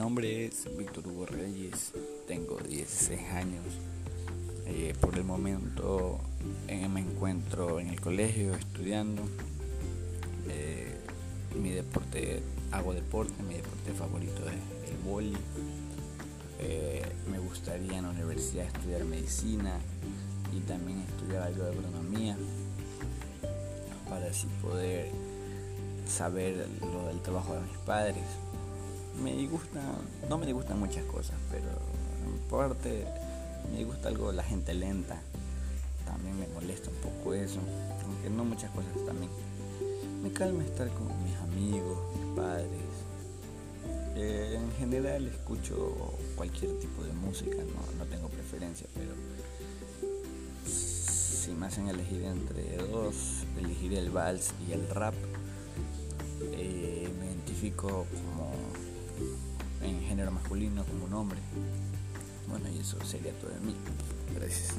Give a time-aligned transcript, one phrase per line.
[0.00, 1.92] nombre es Víctor Hugo Reyes,
[2.26, 3.64] tengo 16 años.
[4.66, 6.18] Eh, por el momento
[6.68, 9.22] eh, me encuentro en el colegio estudiando.
[10.48, 10.96] Eh,
[11.60, 15.36] mi deporte, hago deporte, mi deporte favorito es el boli.
[17.30, 19.78] me gustaría en la universidad estudiar medicina
[20.56, 22.38] y también estudiar algo de agronomía
[24.08, 25.10] para así poder
[26.08, 28.24] saber lo del trabajo de mis padres
[29.22, 29.80] me gusta,
[30.28, 31.68] no me gustan muchas cosas, pero
[32.26, 33.06] en parte
[33.72, 35.20] me gusta algo la gente lenta.
[36.04, 37.60] También me molesta un poco eso,
[38.04, 39.30] aunque no muchas cosas también.
[40.22, 43.10] Me calma estar con mis amigos, mis padres.
[44.16, 45.94] Eh, en general escucho
[46.36, 47.56] cualquier tipo de música,
[47.98, 49.12] no, tengo preferencia, pero
[50.66, 55.14] si me hacen elegir entre dos, elegiré el vals y el rap.
[56.52, 58.29] Eh, me identifico como
[59.82, 61.38] en género masculino como un hombre.
[62.48, 63.74] Bueno, y eso sería todo de mí.
[64.34, 64.74] Gracias.